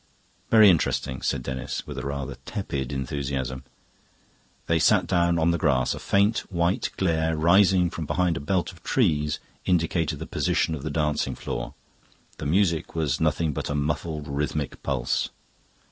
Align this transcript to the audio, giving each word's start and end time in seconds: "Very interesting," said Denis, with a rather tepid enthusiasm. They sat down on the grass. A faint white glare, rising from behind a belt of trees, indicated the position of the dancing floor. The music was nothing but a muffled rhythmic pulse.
"Very 0.49 0.67
interesting," 0.71 1.21
said 1.21 1.43
Denis, 1.43 1.85
with 1.85 1.95
a 1.99 2.07
rather 2.07 2.33
tepid 2.47 2.91
enthusiasm. 2.91 3.63
They 4.65 4.79
sat 4.79 5.05
down 5.05 5.37
on 5.37 5.51
the 5.51 5.59
grass. 5.59 5.93
A 5.93 5.99
faint 5.99 6.39
white 6.51 6.89
glare, 6.97 7.37
rising 7.37 7.91
from 7.91 8.07
behind 8.07 8.35
a 8.35 8.39
belt 8.39 8.71
of 8.71 8.81
trees, 8.81 9.37
indicated 9.63 10.17
the 10.17 10.25
position 10.25 10.73
of 10.73 10.81
the 10.81 10.89
dancing 10.89 11.35
floor. 11.35 11.75
The 12.39 12.47
music 12.47 12.95
was 12.95 13.21
nothing 13.21 13.53
but 13.53 13.69
a 13.69 13.75
muffled 13.75 14.27
rhythmic 14.27 14.81
pulse. 14.81 15.29